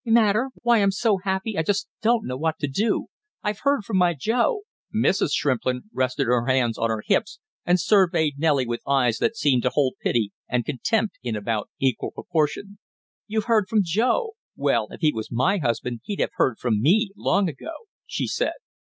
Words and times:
"Matter? 0.03 0.49
Why, 0.63 0.81
I'm 0.81 0.89
so 0.89 1.17
happy 1.23 1.55
I 1.55 1.61
just 1.61 1.87
don't 2.01 2.25
know 2.25 2.35
what 2.35 2.57
to 2.57 2.67
do! 2.67 3.05
I've 3.43 3.59
heard 3.59 3.85
from 3.85 3.97
my 3.97 4.15
Joe!" 4.15 4.63
Mrs. 4.91 5.29
Shrimplin 5.31 5.81
rested 5.93 6.25
her 6.25 6.47
hands 6.47 6.75
on 6.75 6.89
her 6.89 7.03
hips 7.05 7.39
and 7.67 7.79
surveyed 7.79 8.39
Nellie 8.39 8.65
with 8.65 8.81
eyes 8.87 9.19
that 9.19 9.35
seemed 9.37 9.61
to 9.61 9.69
hold 9.69 9.93
pity 10.01 10.31
and 10.49 10.65
contempt 10.65 11.19
in 11.21 11.35
about 11.35 11.69
equal 11.79 12.09
proportion. 12.09 12.79
"You've 13.27 13.43
heard 13.45 13.67
from 13.69 13.81
Joe! 13.83 14.31
Well, 14.55 14.87
if 14.89 15.01
he 15.01 15.13
was 15.13 15.31
my 15.31 15.59
husband 15.59 16.01
he'd 16.05 16.19
have 16.19 16.31
heard 16.33 16.57
from 16.57 16.81
me 16.81 17.11
long 17.15 17.47
ago!" 17.47 17.69
she 18.07 18.25
said. 18.25 18.53